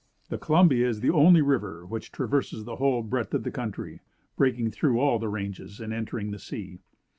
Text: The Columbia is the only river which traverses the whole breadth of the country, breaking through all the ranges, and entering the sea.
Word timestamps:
The 0.29 0.39
Columbia 0.39 0.89
is 0.89 1.01
the 1.01 1.11
only 1.11 1.43
river 1.43 1.85
which 1.85 2.11
traverses 2.11 2.63
the 2.63 2.77
whole 2.77 3.03
breadth 3.03 3.35
of 3.35 3.43
the 3.43 3.51
country, 3.51 3.99
breaking 4.35 4.71
through 4.71 4.99
all 4.99 5.19
the 5.19 5.29
ranges, 5.29 5.79
and 5.79 5.93
entering 5.93 6.31
the 6.31 6.39
sea. 6.39 6.79